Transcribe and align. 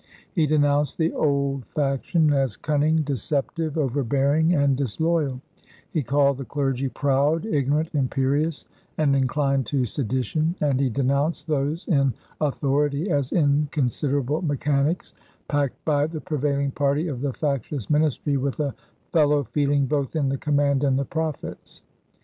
He 0.33 0.47
denounced 0.47 0.97
the 0.97 1.13
"old 1.13 1.63
faction" 1.67 2.33
as 2.33 2.57
cunning, 2.57 3.03
deceptive, 3.03 3.77
overbearing, 3.77 4.51
and 4.55 4.75
disloyal; 4.75 5.41
he 5.91 6.01
called 6.01 6.37
the 6.39 6.43
clergy 6.43 6.89
proud, 6.89 7.45
ignorant, 7.45 7.89
imperious, 7.93 8.65
and 8.97 9.15
inclined 9.15 9.67
to 9.67 9.85
sedition; 9.85 10.55
and 10.59 10.79
he 10.79 10.89
denounced 10.89 11.45
those 11.45 11.87
in 11.87 12.15
authority 12.41 13.11
as 13.11 13.31
"inconsiderable 13.31 14.41
mechanicks, 14.41 15.13
packed 15.47 15.85
by 15.85 16.07
the 16.07 16.19
prevailing 16.21 16.71
party 16.71 17.07
of 17.07 17.21
the 17.21 17.31
factious 17.33 17.87
ministry, 17.87 18.37
with 18.37 18.59
a 18.59 18.73
fellow 19.13 19.43
feeling 19.43 19.85
both 19.85 20.15
in 20.15 20.29
the 20.29 20.37
command 20.39 20.83
and 20.83 20.97
the 20.97 21.05
profits." 21.05 21.83